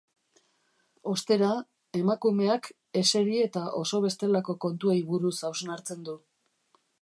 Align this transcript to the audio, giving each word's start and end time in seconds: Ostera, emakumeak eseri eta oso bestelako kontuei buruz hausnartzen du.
Ostera, 1.11 1.49
emakumeak 1.99 2.69
eseri 3.03 3.37
eta 3.49 3.67
oso 3.83 4.01
bestelako 4.07 4.57
kontuei 4.67 4.97
buruz 5.13 5.35
hausnartzen 5.51 6.03
du. 6.11 6.19